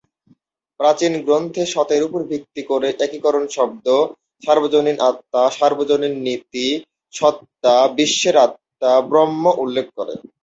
[0.79, 3.85] প্রাচীন গ্রন্থে, সতের উপর ভিত্তি করে একীকরণ শব্দ,
[4.43, 6.67] "সার্বজনীন আত্মা, সর্বজনীন নীতি,
[7.13, 10.13] সত্তা, বিশ্বের আত্মা, ব্রহ্ম" উল্লেখ করে।